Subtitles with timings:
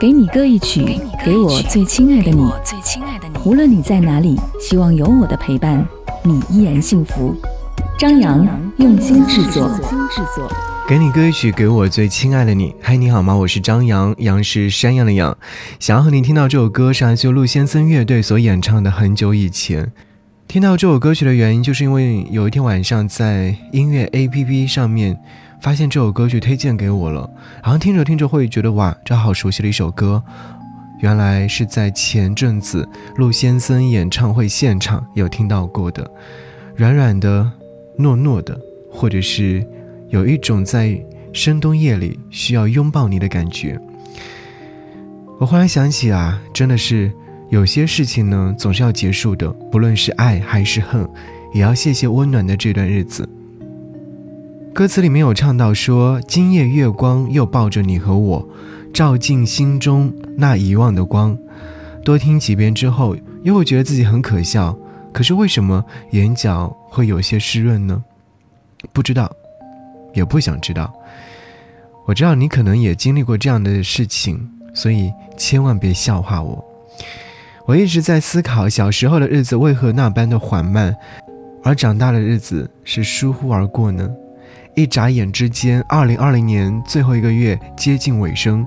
[0.00, 2.42] 给你歌一曲，给我最亲爱的你。
[3.44, 5.86] 无论你在哪里，希望有我的陪伴，
[6.22, 7.36] 你依然幸福。
[7.98, 9.70] 张扬用心制作。
[10.88, 12.74] 给你歌一曲，给我最亲爱的你。
[12.80, 13.36] 嗨，你好吗？
[13.36, 15.36] 我是张扬，杨是山羊的羊。
[15.78, 18.90] 想要和你听到这首歌，是来自陆先森乐队所演唱的。
[18.90, 19.92] 很久以前，
[20.48, 25.18] 听到这首歌曲的原因，就是因为有一天晚上在音乐 APP 上面。
[25.60, 27.28] 发现这首歌曲推荐给我了，
[27.62, 30.22] 然后听着听着会觉得哇，这好熟悉的一首歌，
[31.00, 36.10] 原来是在前阵子陆先森演唱会现场有听到过的，
[36.74, 37.50] 软软的、
[37.98, 38.58] 糯糯的，
[38.90, 39.66] 或者是
[40.08, 40.98] 有一种在
[41.32, 43.78] 深冬夜里需要拥抱你的感觉。
[45.38, 47.12] 我忽然想起啊，真的是
[47.50, 51.08] 有些事情呢，总是要结束的，不论是爱还是恨，
[51.52, 53.28] 也要谢谢温暖的这段日子。
[54.72, 58.48] 歌词里面有唱到说：“今夜月光又抱着你和我，
[58.94, 61.36] 照进心中那遗忘的光。”
[62.04, 64.76] 多听几遍之后，又会觉得自己很可笑。
[65.12, 68.02] 可是为什么眼角会有些湿润呢？
[68.92, 69.30] 不知道，
[70.14, 70.90] 也不想知道。
[72.06, 76.64] 我知道你可能也经历过这样的事情，所以千万别笑话我。
[77.66, 80.96] 我一直在思考，小时候的日子为何那般的缓慢，
[81.64, 84.08] 而长大的日子是疏忽而过呢？
[84.80, 88.66] 一眨眼之间，二零二零年最后一个月接近尾声，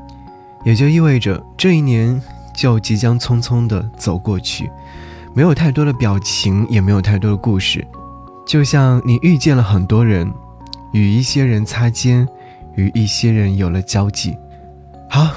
[0.63, 2.21] 也就意味着这一年
[2.55, 4.69] 就即将匆匆的走过去，
[5.33, 7.85] 没有太多的表情，也没有太多的故事，
[8.45, 10.31] 就像你遇见了很多人，
[10.91, 12.27] 与一些人擦肩，
[12.75, 14.37] 与一些人有了交集。
[15.09, 15.27] 好。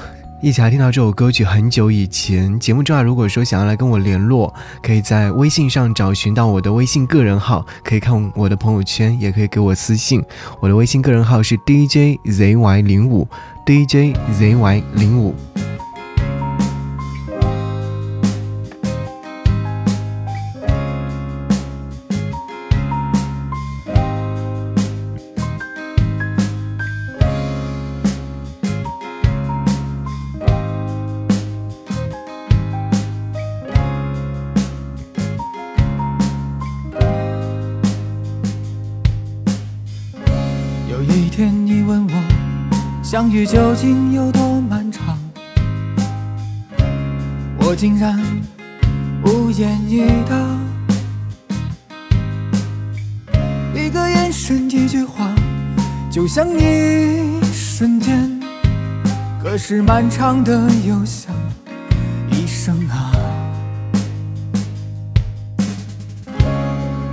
[0.42, 2.61] 一起来听到这首歌曲，很久以前。
[2.61, 10.23] 节目之外，如果说想要来跟我联络，可以在微信上找寻到我的微信个人号，可以看我的朋友圈，也可以给我私信。
[10.61, 13.27] 我的微信个人号是 DJZY 零五
[13.65, 15.34] ，DJZY 零五。
[43.16, 45.19] 相遇究竟有多漫长，
[47.56, 48.15] 我竟然
[49.25, 50.37] 无言以答。
[53.75, 55.34] 一个眼神，一句话，
[56.10, 58.38] 就像一瞬间，
[59.43, 61.34] 可是漫长的又像
[62.31, 63.12] 一生啊。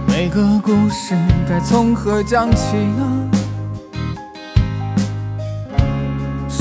[0.05, 1.15] 每个故事
[1.47, 3.29] 该从何讲起呢？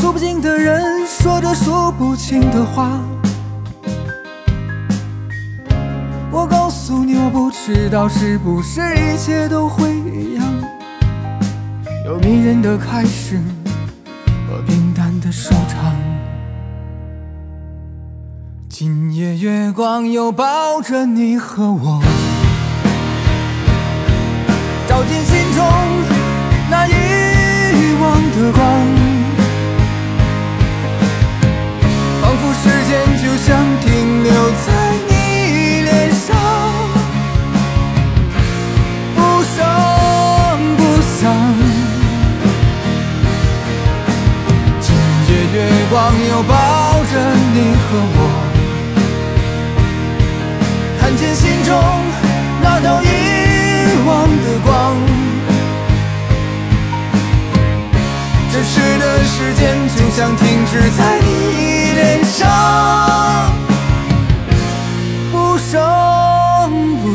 [0.02, 2.98] 数不尽的人说着数不清的话，
[6.28, 10.44] 我告诉你，我不知道是不是一切都会一样，
[12.04, 13.40] 有迷人的开始
[14.50, 15.94] 和平淡的收场。
[18.68, 22.02] 今夜月光又抱着你和我，
[24.88, 25.64] 照进心中
[26.68, 26.92] 那遗
[28.00, 29.01] 忘的光。
[33.22, 34.01] 就像停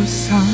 [0.08, 0.47] 所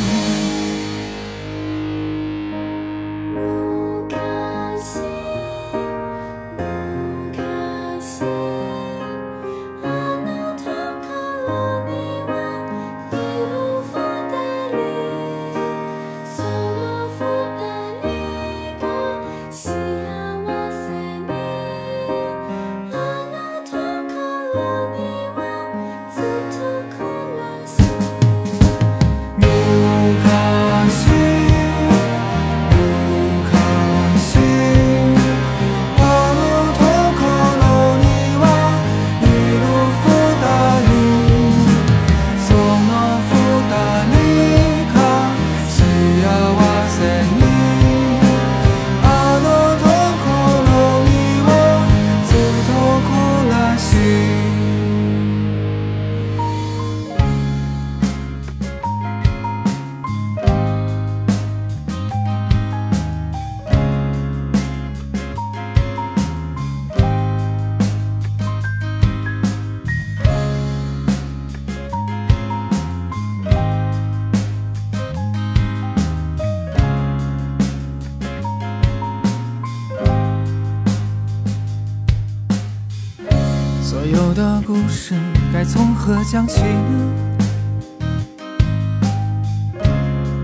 [85.65, 87.13] 从何讲起呢？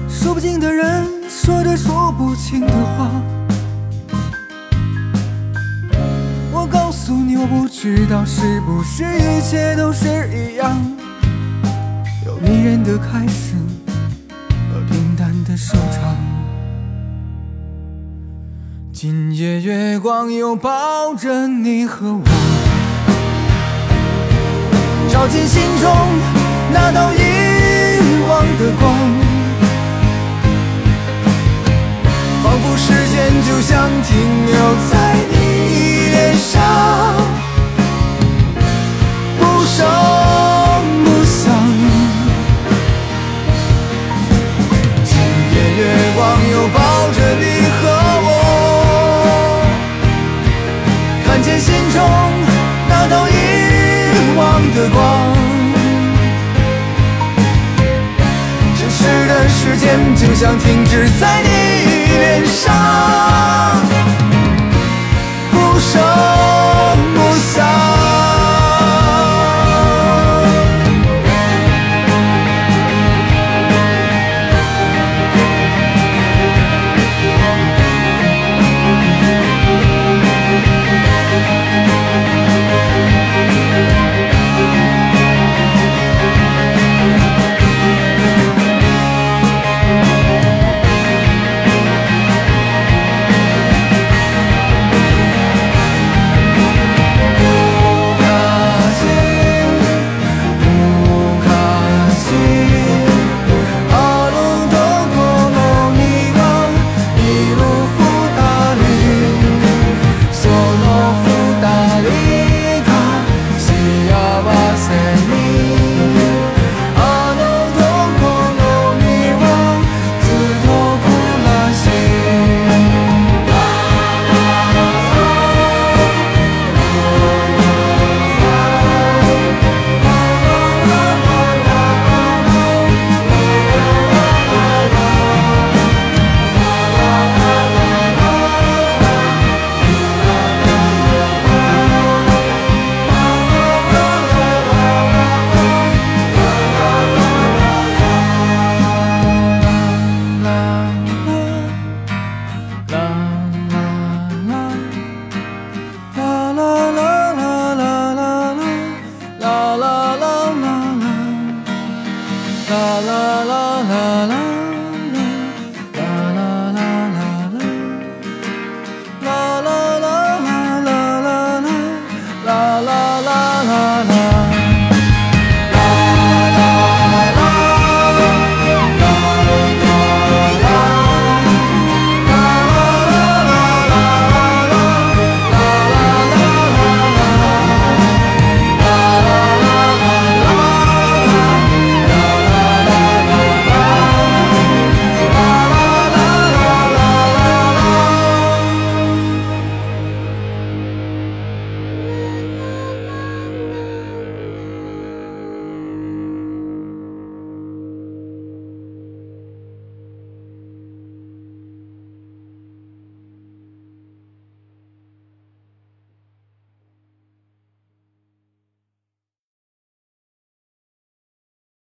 [0.08, 3.10] 说不尽的人说着说不清的话。
[6.52, 10.78] 我告诉你，我不知道是不是一切都是一样，
[12.26, 13.56] 有迷人的开始
[14.72, 16.16] 和平淡的收场。
[18.92, 22.24] 今夜月光又抱着你和我，
[25.20, 25.92] 照进心中
[26.72, 27.20] 那道遗
[28.26, 28.96] 忘的光。
[32.42, 34.56] 仿佛时间就像停留
[34.90, 35.39] 在
[65.80, 66.29] 手。